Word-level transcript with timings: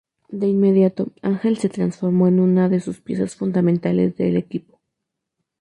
De 0.29 0.47
inmediato, 0.47 1.11
Ángel 1.21 1.57
se 1.59 1.69
transformó 1.69 2.27
en 2.27 2.39
una 2.39 2.69
de 2.69 2.79
sus 2.79 2.99
piezas 3.01 3.35
fundamentales 3.35 4.17
del 4.17 4.35
equipo. 4.35 4.79